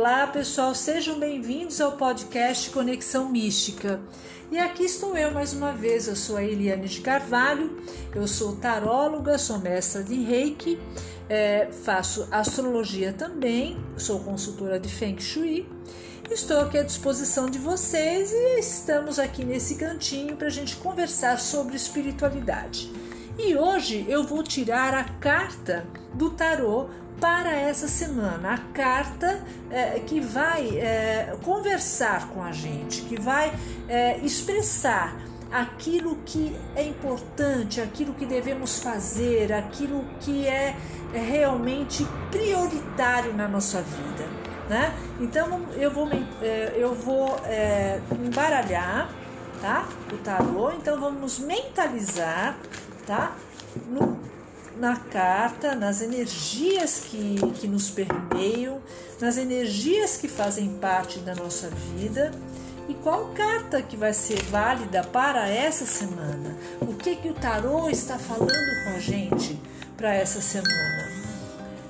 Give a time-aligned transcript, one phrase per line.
[0.00, 4.00] Olá, pessoal, sejam bem-vindos ao podcast Conexão Mística.
[4.48, 6.06] E aqui estou eu mais uma vez.
[6.06, 7.82] Eu sou a Eliane de Carvalho,
[8.14, 10.78] eu sou taróloga, sou mestra de reiki,
[11.28, 15.68] é, faço astrologia também, sou consultora de Feng Shui.
[16.30, 21.40] Estou aqui à disposição de vocês e estamos aqui nesse cantinho para a gente conversar
[21.40, 22.88] sobre espiritualidade.
[23.36, 25.84] E hoje eu vou tirar a carta
[26.14, 26.88] do tarô
[27.20, 33.52] para essa semana, a carta é, que vai é, conversar com a gente, que vai
[33.88, 35.16] é, expressar
[35.50, 40.76] aquilo que é importante, aquilo que devemos fazer, aquilo que é,
[41.12, 44.26] é realmente prioritário na nossa vida.
[44.68, 44.94] Né?
[45.18, 46.06] Então eu vou,
[46.76, 47.40] eu vou
[48.22, 49.10] embaralhar
[49.62, 49.88] tá?
[50.12, 52.58] o tarô, então vamos mentalizar
[53.06, 53.34] tá?
[53.88, 54.18] no
[54.78, 58.80] na carta, nas energias que, que nos permeiam,
[59.20, 62.32] nas energias que fazem parte da nossa vida
[62.88, 66.56] e qual carta que vai ser válida para essa semana.
[66.80, 69.60] O que que o tarô está falando com a gente
[69.96, 71.08] para essa semana?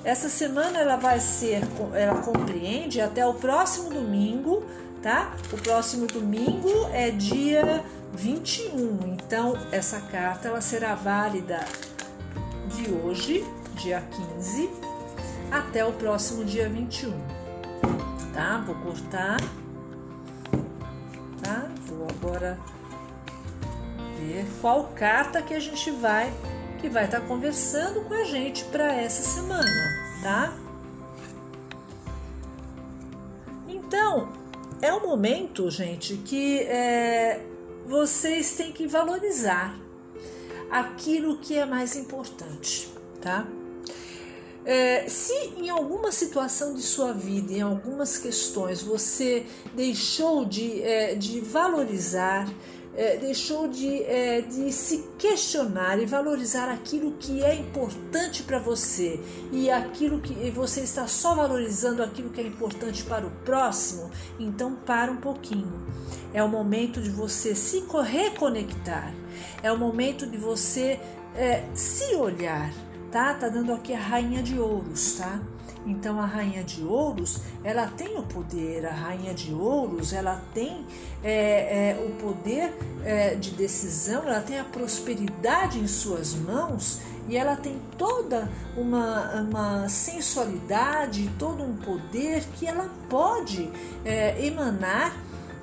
[0.03, 1.63] Essa semana ela vai ser,
[1.95, 4.65] ela compreende até o próximo domingo,
[5.03, 5.37] tá?
[5.53, 9.15] O próximo domingo é dia 21.
[9.15, 11.61] Então essa carta ela será válida
[12.79, 14.01] de hoje, dia
[14.37, 14.71] 15,
[15.51, 17.13] até o próximo dia 21.
[18.33, 18.63] Tá?
[18.65, 19.41] Vou cortar.
[21.43, 21.69] Tá?
[21.89, 22.57] Vou agora
[24.21, 26.33] ver qual carta que a gente vai
[26.81, 29.65] que vai estar tá conversando com a gente para essa semana,
[30.23, 30.57] tá?
[33.67, 34.29] Então,
[34.81, 37.45] é um momento, gente, que é,
[37.85, 39.75] vocês têm que valorizar
[40.71, 42.89] aquilo que é mais importante,
[43.21, 43.47] tá?
[44.65, 51.15] É, se em alguma situação de sua vida, em algumas questões, você deixou de, é,
[51.15, 52.47] de valorizar,
[52.97, 59.21] é, deixou de, é, de se questionar e valorizar aquilo que é importante para você
[59.53, 64.75] e aquilo que você está só valorizando aquilo que é importante para o próximo, então
[64.75, 65.87] para um pouquinho.
[66.35, 69.15] É o momento de você se reconectar
[69.63, 71.01] é o momento de você
[71.35, 72.73] é, se olhar,
[73.11, 73.35] tá?
[73.35, 75.41] Tá dando aqui a rainha de ouros, tá?
[75.89, 80.85] Então a rainha de ouros, ela tem o poder, a rainha de ouros, ela tem
[81.25, 87.37] é, é, o poder é, de decisão, ela tem a prosperidade em suas mãos e
[87.37, 93.71] ela tem toda uma, uma sensualidade, todo um poder que ela pode
[94.05, 95.15] é, emanar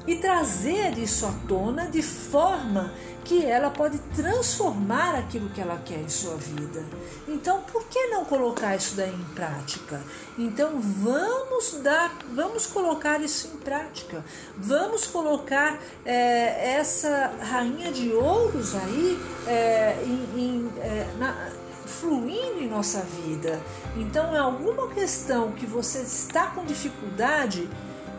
[0.07, 2.91] e trazer isso à tona de forma
[3.25, 6.83] que ela pode transformar aquilo que ela quer em sua vida.
[7.27, 9.99] Então, por que não colocar isso daí em prática?
[10.37, 14.23] Então, vamos dar, vamos colocar isso em prática.
[14.55, 21.49] Vamos colocar é, essa rainha de ouros aí é, em, em, é, na,
[21.87, 23.59] fluindo em nossa vida.
[23.97, 27.67] Então, é alguma questão que você está com dificuldade,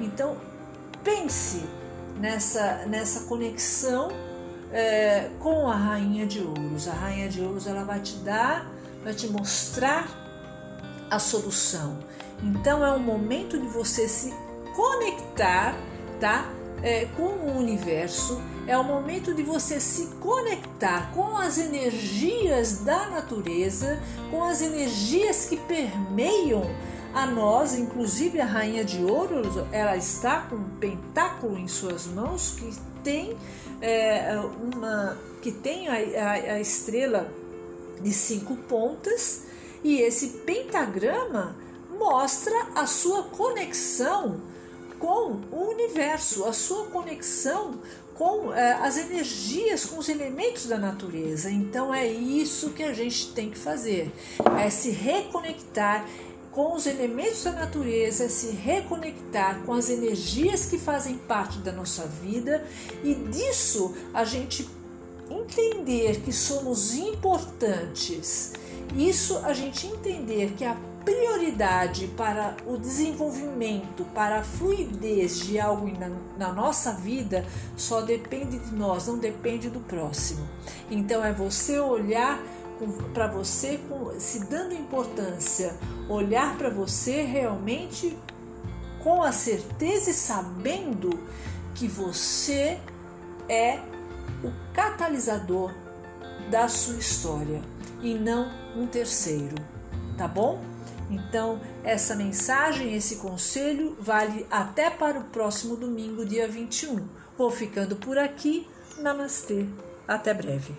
[0.00, 0.36] então
[1.06, 1.62] pense
[2.18, 4.08] nessa, nessa conexão
[4.72, 6.88] é, com a rainha de ouros.
[6.88, 8.68] A rainha de ouros ela vai te dar,
[9.04, 10.08] vai te mostrar
[11.08, 11.96] a solução.
[12.42, 14.34] Então é um momento de você se
[14.74, 15.76] conectar,
[16.18, 16.50] tá?
[16.82, 18.42] É, com o universo.
[18.66, 25.44] É o momento de você se conectar com as energias da natureza, com as energias
[25.44, 26.68] que permeiam
[27.16, 32.54] a nós, inclusive a rainha de ouros, ela está com um pentáculo em suas mãos
[32.58, 32.70] que
[33.02, 33.34] tem
[33.80, 37.32] é, uma que tem a, a, a estrela
[38.02, 39.44] de cinco pontas
[39.82, 41.56] e esse pentagrama
[41.98, 44.38] mostra a sua conexão
[44.98, 47.80] com o universo, a sua conexão
[48.16, 51.50] com é, as energias, com os elementos da natureza.
[51.50, 54.10] Então é isso que a gente tem que fazer,
[54.58, 56.08] é se reconectar,
[56.56, 62.06] com os elementos da natureza, se reconectar com as energias que fazem parte da nossa
[62.06, 62.64] vida
[63.04, 64.66] e disso a gente
[65.30, 68.54] entender que somos importantes.
[68.96, 70.74] Isso a gente entender que a
[71.04, 77.44] prioridade para o desenvolvimento, para a fluidez de algo na, na nossa vida
[77.76, 80.48] só depende de nós, não depende do próximo.
[80.90, 82.42] Então é você olhar
[83.14, 83.80] para você,
[84.18, 85.74] se dando importância,
[86.08, 88.16] olhar para você realmente
[89.02, 91.10] com a certeza e sabendo
[91.74, 92.78] que você
[93.48, 93.78] é
[94.42, 95.72] o catalisador
[96.50, 97.62] da sua história
[98.02, 99.54] e não um terceiro,
[100.16, 100.60] tá bom?
[101.10, 107.06] Então, essa mensagem, esse conselho vale até para o próximo domingo, dia 21.
[107.38, 108.66] Vou ficando por aqui.
[108.98, 109.66] Namastê.
[110.08, 110.74] Até breve.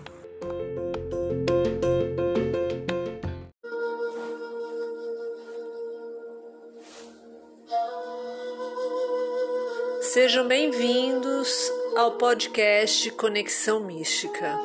[10.20, 14.58] Sejam bem-vindos ao podcast Conexão Mística.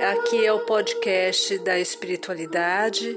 [0.00, 3.16] Aqui é o podcast da espiritualidade,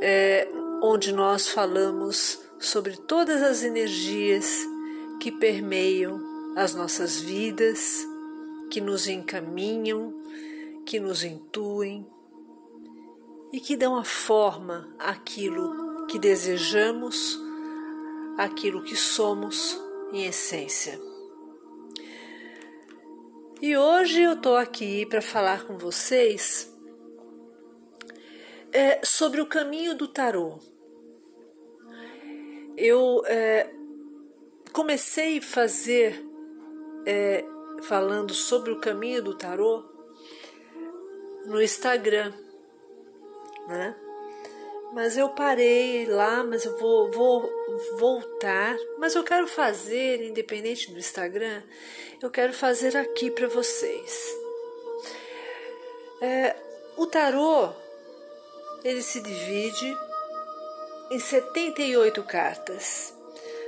[0.00, 0.48] é,
[0.82, 4.66] onde nós falamos sobre todas as energias
[5.20, 6.18] que permeiam
[6.56, 8.02] as nossas vidas,
[8.70, 10.22] que nos encaminham,
[10.86, 12.06] que nos intuem
[13.52, 17.44] e que dão a forma àquilo que desejamos,
[18.36, 19.80] àquilo que somos
[20.12, 21.00] em essência.
[23.60, 26.70] E hoje eu estou aqui para falar com vocês
[28.72, 30.58] é, sobre o caminho do tarô.
[32.76, 33.72] Eu é,
[34.72, 36.22] comecei a fazer
[37.06, 37.42] é,
[37.84, 39.84] falando sobre o caminho do tarô
[41.46, 42.34] no Instagram,
[43.68, 44.05] né?
[44.96, 47.52] Mas eu parei lá, mas eu vou, vou
[47.98, 48.78] voltar.
[48.96, 51.62] Mas eu quero fazer, independente do Instagram,
[52.22, 54.34] eu quero fazer aqui para vocês.
[56.22, 56.56] É,
[56.96, 57.74] o tarô
[58.82, 59.94] ele se divide
[61.10, 63.14] em 78 cartas.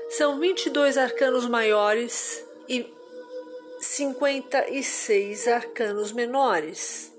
[0.08, 2.90] São 22 arcanos maiores e
[3.80, 7.12] 56 arcanos menores,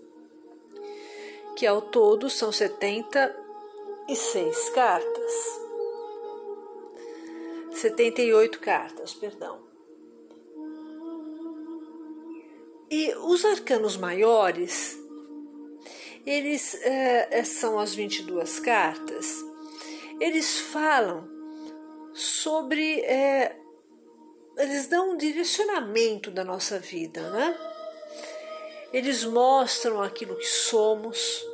[1.56, 2.52] que ao todo são
[4.16, 5.62] 76 cartas.
[7.72, 9.60] 78 cartas, perdão.
[12.90, 14.98] E os arcanos maiores,
[16.26, 19.36] eles é, são as 22 cartas,
[20.20, 21.30] eles falam
[22.14, 23.02] sobre.
[23.02, 23.56] É,
[24.58, 27.58] eles dão um direcionamento da nossa vida, né?
[28.92, 31.46] Eles mostram aquilo que somos,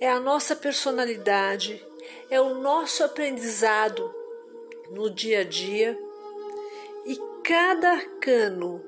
[0.00, 1.84] é a nossa personalidade,
[2.30, 4.12] é o nosso aprendizado
[4.90, 5.96] no dia a dia
[7.04, 8.82] e cada arcano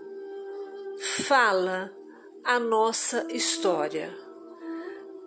[1.26, 1.94] fala
[2.42, 4.16] a nossa história.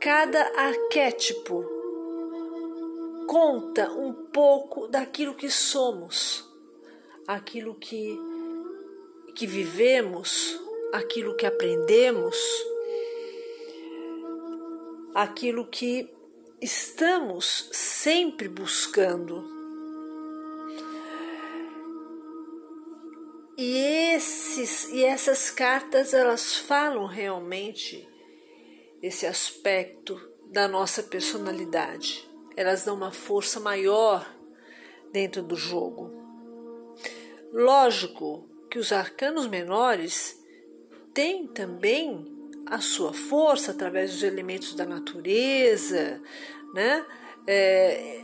[0.01, 1.63] Cada arquétipo
[3.27, 6.43] conta um pouco daquilo que somos,
[7.27, 8.19] aquilo que,
[9.35, 10.59] que vivemos,
[10.93, 12.35] aquilo que aprendemos,
[15.15, 16.13] aquilo que
[16.61, 19.49] estamos sempre buscando.
[23.57, 23.77] E,
[24.13, 28.05] esses, e essas cartas elas falam realmente
[29.01, 30.19] esse aspecto
[30.51, 32.29] da nossa personalidade.
[32.57, 34.29] Elas dão uma força maior
[35.13, 36.11] dentro do jogo.
[37.53, 40.37] Lógico que os arcanos menores
[41.13, 42.34] têm também
[42.65, 46.21] a sua força através dos elementos da natureza,
[46.73, 47.05] né?
[47.47, 48.21] É,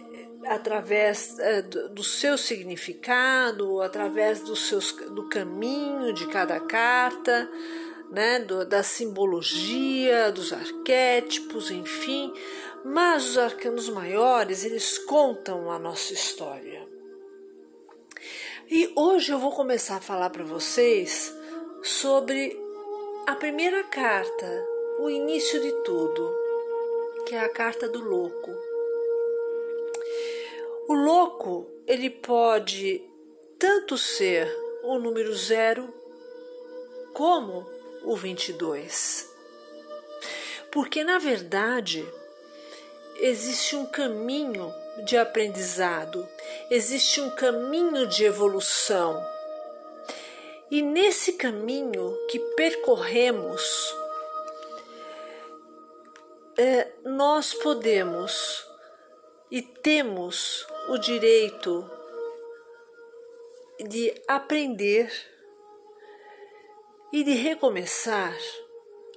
[0.47, 7.49] através é, do, seu significado, através do, seus, do caminho de cada carta,
[8.11, 12.33] né, do, da simbologia, dos arquétipos, enfim.
[12.83, 16.89] Mas os arcanos maiores, eles contam a nossa história.
[18.69, 21.35] E hoje eu vou começar a falar para vocês
[21.83, 22.57] sobre
[23.27, 24.67] a primeira carta,
[24.99, 26.35] o início de tudo,
[27.27, 28.51] que é a carta do louco.
[30.87, 33.01] O louco, ele pode
[33.59, 34.51] tanto ser
[34.83, 35.93] o número zero
[37.13, 37.65] como
[38.03, 39.29] o 22.
[40.71, 42.07] Porque, na verdade,
[43.19, 44.73] existe um caminho
[45.05, 46.27] de aprendizado,
[46.69, 49.23] existe um caminho de evolução.
[50.71, 53.93] E nesse caminho que percorremos,
[56.57, 58.65] é, nós podemos
[59.51, 61.91] e temos o direito
[63.85, 65.11] de aprender
[67.11, 68.37] e de recomeçar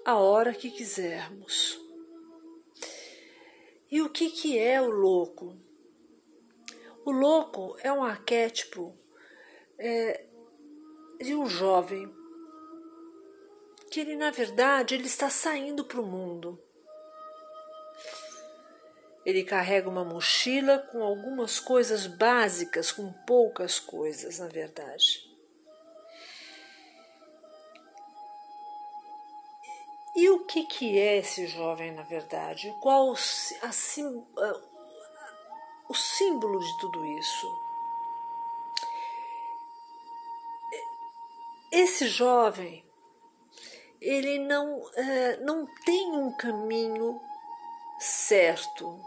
[0.04, 1.80] a hora que quisermos.
[3.88, 5.56] E o que, que é o louco?
[7.04, 8.98] O louco é um arquétipo
[9.78, 10.33] é,
[11.20, 12.12] de um jovem
[13.90, 16.60] que ele, na verdade, ele está saindo para o mundo.
[19.24, 25.32] Ele carrega uma mochila com algumas coisas básicas, com poucas coisas, na verdade.
[30.16, 32.72] E o que, que é esse jovem, na verdade?
[32.80, 33.16] Qual o
[35.94, 37.63] símbolo de tudo isso?
[41.76, 42.88] Esse jovem,
[44.00, 47.20] ele não, é, não tem um caminho
[47.98, 49.02] certo.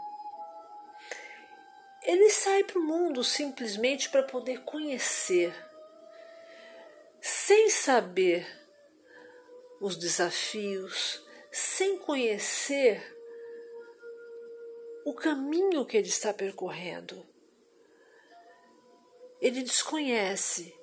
[2.02, 5.54] Ele sai para o mundo simplesmente para poder conhecer,
[7.22, 8.46] sem saber
[9.80, 13.02] os desafios, sem conhecer
[15.06, 17.26] o caminho que ele está percorrendo.
[19.40, 20.78] Ele desconhece,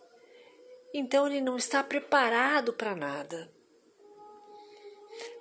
[0.97, 3.51] então ele não está preparado para nada.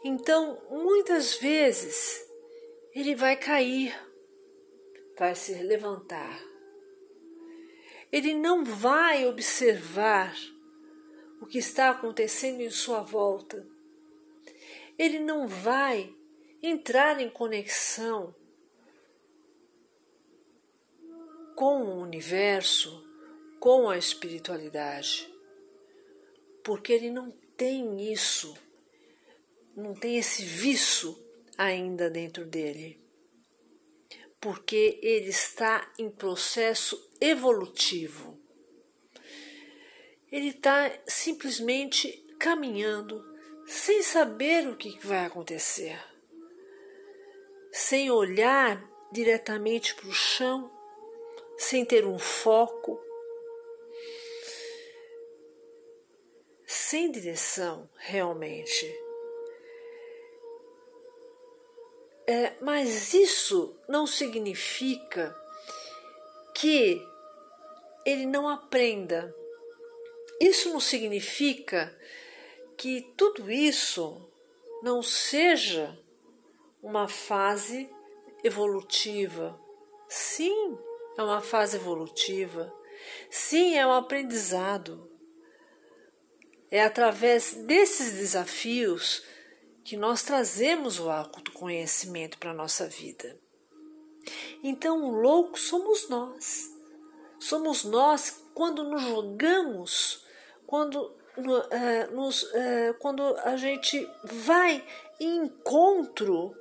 [0.03, 2.29] Então, muitas vezes,
[2.93, 3.95] ele vai cair,
[5.17, 6.43] vai se levantar.
[8.11, 10.35] Ele não vai observar
[11.41, 13.65] o que está acontecendo em sua volta.
[14.99, 16.13] Ele não vai
[16.61, 18.35] entrar em conexão
[21.55, 23.05] com o universo,
[23.61, 25.33] com a espiritualidade,
[26.64, 28.56] porque ele não tem isso,
[29.76, 31.16] não tem esse vício
[31.59, 32.99] ainda dentro dele,
[34.40, 38.42] porque ele está em processo evolutivo.
[40.33, 43.23] Ele está simplesmente caminhando
[43.66, 46.02] sem saber o que vai acontecer,
[47.71, 50.73] sem olhar diretamente para o chão,
[51.59, 52.99] sem ter um foco,
[56.95, 58.87] sem direção realmente.
[62.25, 65.35] É, mas isso não significa
[66.55, 67.05] que
[68.07, 69.35] ele não aprenda
[70.41, 71.93] isso não significa
[72.77, 74.31] que tudo isso
[74.81, 75.99] não seja
[76.81, 77.91] uma fase
[78.45, 79.61] evolutiva.
[80.09, 80.79] Sim,
[81.19, 82.73] é uma fase evolutiva.
[83.31, 85.13] Sim, é um aprendizado.
[86.75, 89.23] É através desses desafios
[89.85, 93.38] que nós trazemos o autoconhecimento para a nossa vida.
[94.61, 96.69] Então, o louco somos nós.
[97.38, 100.25] Somos nós quando nos jogamos
[100.66, 100.97] quando,
[101.38, 104.85] uh, nos, uh, quando a gente vai
[105.21, 106.52] em encontro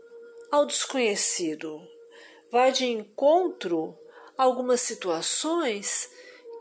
[0.52, 1.82] ao desconhecido,
[2.52, 3.98] vai de encontro
[4.38, 6.08] a algumas situações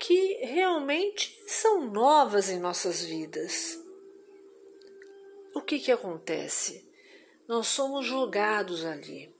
[0.02, 3.80] que realmente são novas em nossas vidas.
[5.54, 6.84] O que, que acontece?
[7.46, 9.32] Nós somos jogados ali.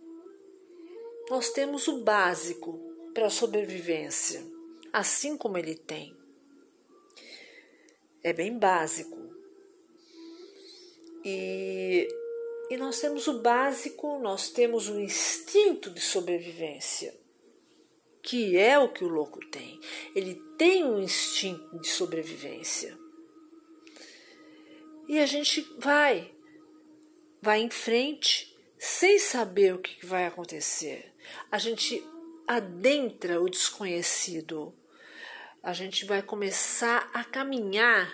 [1.29, 2.79] Nós temos o básico
[3.13, 4.43] para a sobrevivência,
[4.93, 6.17] assim como ele tem
[8.23, 9.19] é bem básico.
[11.25, 12.09] E,
[12.71, 17.15] e nós temos o básico, nós temos o instinto de sobrevivência,
[18.23, 19.81] que é o que o louco tem.
[20.15, 22.97] Ele tem um instinto de sobrevivência.
[25.09, 26.33] E a gente vai,
[27.41, 31.13] vai em frente sem saber o que vai acontecer.
[31.51, 32.03] A gente
[32.47, 34.75] adentra o desconhecido
[35.63, 38.13] a gente vai começar a caminhar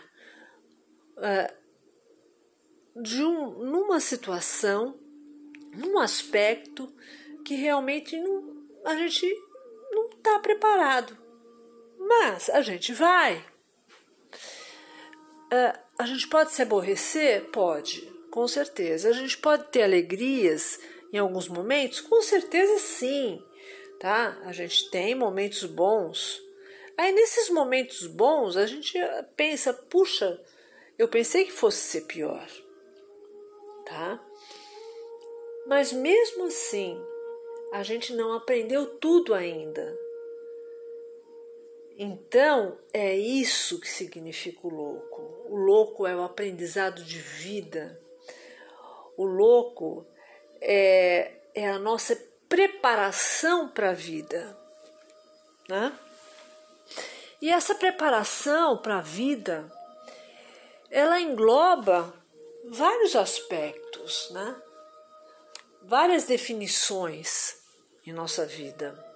[1.17, 4.99] uh, de um, numa situação,
[5.75, 6.95] num aspecto
[7.45, 9.27] que realmente não, a gente
[10.29, 11.17] está preparado.
[11.99, 13.45] Mas a gente vai.
[15.53, 17.45] Uh, a gente pode se aborrecer?
[17.51, 19.09] Pode, com certeza.
[19.09, 20.79] A gente pode ter alegrias
[21.13, 22.01] em alguns momentos?
[22.01, 23.43] Com certeza sim.
[23.99, 24.39] Tá?
[24.45, 26.41] A gente tem momentos bons,
[26.99, 28.99] Aí nesses momentos bons a gente
[29.37, 30.43] pensa, puxa,
[30.99, 32.45] eu pensei que fosse ser pior,
[33.87, 34.21] tá?
[35.65, 37.01] Mas mesmo assim,
[37.73, 39.97] a gente não aprendeu tudo ainda.
[42.01, 45.21] Então, é isso que significa o louco.
[45.49, 48.01] O louco é o aprendizado de vida.
[49.17, 50.07] O louco
[50.61, 52.17] é, é a nossa
[52.49, 54.57] preparação para a vida.
[55.69, 55.93] Né?
[57.43, 59.69] E essa preparação para a vida,
[60.89, 62.15] ela engloba
[62.65, 64.63] vários aspectos, né?
[65.83, 67.57] Várias definições
[68.07, 69.08] em nossa vida.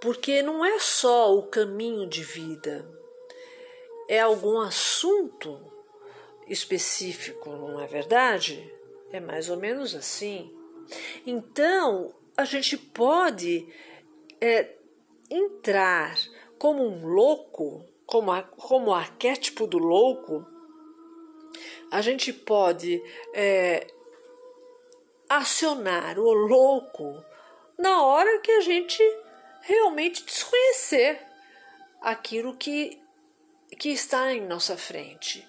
[0.00, 2.86] Porque não é só o caminho de vida,
[4.08, 5.60] é algum assunto
[6.46, 8.72] específico, não é verdade?
[9.12, 10.54] É mais ou menos assim.
[11.26, 13.66] Então, a gente pode
[14.40, 14.74] é,
[15.30, 16.16] entrar
[16.58, 20.46] como um louco, como, a, como o arquétipo do louco,
[21.90, 23.02] a gente pode
[23.34, 23.86] é,
[25.28, 27.22] acionar o louco
[27.78, 29.02] na hora que a gente
[29.66, 31.20] realmente desconhecer
[32.00, 33.02] aquilo que,
[33.78, 35.46] que está em nossa frente.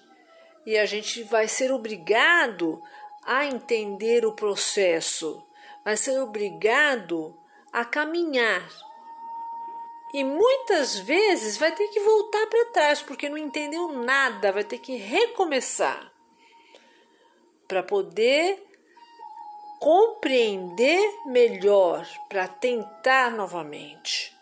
[0.66, 2.82] E a gente vai ser obrigado
[3.24, 5.46] a entender o processo,
[5.84, 7.38] vai ser obrigado
[7.72, 8.68] a caminhar.
[10.12, 14.78] E muitas vezes vai ter que voltar para trás porque não entendeu nada, vai ter
[14.78, 16.12] que recomeçar
[17.68, 18.67] para poder
[19.78, 24.36] compreender melhor, para tentar novamente.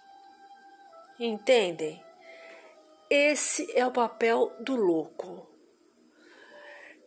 [1.18, 2.02] Entendem?
[3.08, 5.46] Esse é o papel do louco.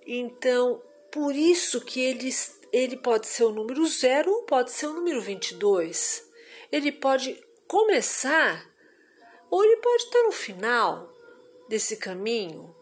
[0.05, 0.81] Então,
[1.11, 2.29] por isso que ele,
[2.71, 6.27] ele pode ser o número zero ou pode ser o número 22.
[6.71, 8.67] Ele pode começar
[9.49, 11.11] ou ele pode estar no final
[11.67, 12.75] desse caminho.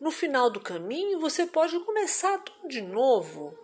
[0.00, 3.58] No final do caminho, você pode começar tudo de novo.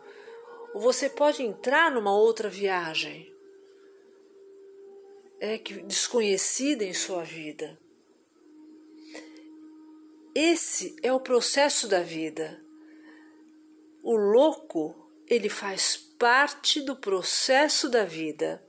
[0.75, 3.31] Ou você pode entrar numa outra viagem
[5.41, 7.79] é que desconhecida em sua vida.
[10.35, 12.63] Esse é o processo da vida.
[14.03, 18.63] O louco, ele faz parte do processo da vida.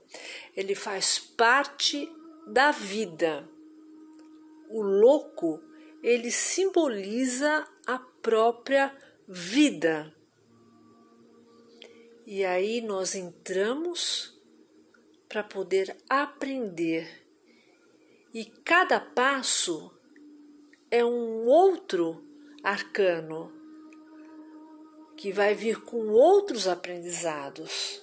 [0.56, 2.10] Ele faz parte
[2.46, 3.48] da vida.
[4.68, 5.62] O louco,
[6.02, 8.96] ele simboliza a própria
[9.28, 10.12] vida.
[12.34, 14.40] E aí nós entramos
[15.28, 17.26] para poder aprender.
[18.32, 19.94] E cada passo
[20.90, 22.26] é um outro
[22.64, 23.52] arcano
[25.14, 28.02] que vai vir com outros aprendizados,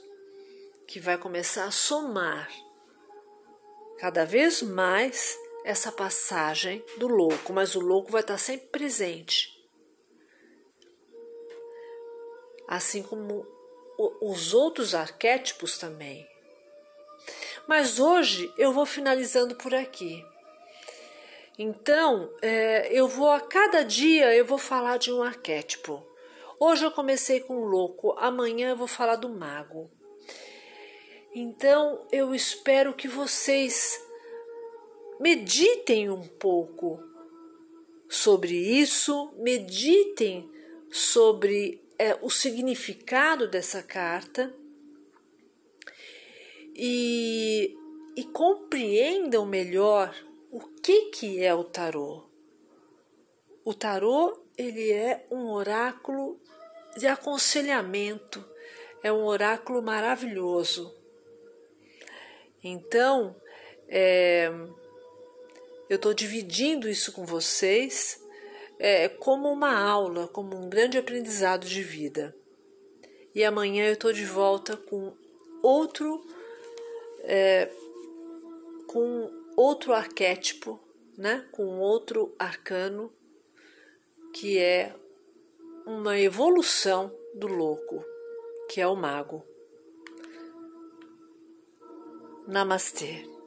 [0.87, 2.51] que vai começar a somar
[3.97, 9.49] cada vez mais essa passagem do louco, mas o louco vai estar sempre presente.
[12.67, 13.57] Assim como
[14.21, 16.25] os outros arquétipos também.
[17.67, 20.25] Mas hoje eu vou finalizando por aqui.
[21.57, 26.01] Então, é, eu vou a cada dia eu vou falar de um arquétipo.
[26.57, 29.91] Hoje eu comecei com o louco, amanhã eu vou falar do mago.
[31.35, 34.01] Então, eu espero que vocês
[35.19, 37.03] meditem um pouco
[38.07, 40.49] sobre isso, meditem
[40.89, 44.55] sobre é, o significado dessa carta
[46.73, 47.77] e,
[48.15, 50.15] e compreendam melhor
[50.49, 52.23] o que, que é o tarô.
[53.65, 56.39] O tarô ele é um oráculo
[56.95, 58.43] de aconselhamento,
[59.03, 60.95] é um oráculo maravilhoso.
[62.63, 63.35] Então,
[63.89, 64.49] é,
[65.89, 68.25] eu estou dividindo isso com vocês
[68.79, 72.35] é, como uma aula, como um grande aprendizado de vida.
[73.35, 75.13] E amanhã eu estou de volta com
[75.61, 76.25] outro,
[77.23, 77.69] é,
[78.87, 80.79] com outro arquétipo,
[81.17, 81.45] né?
[81.51, 83.11] com outro arcano,
[84.33, 84.95] que é
[85.85, 88.03] uma evolução do louco,
[88.69, 89.43] que é o mago.
[92.47, 93.38] Namastê.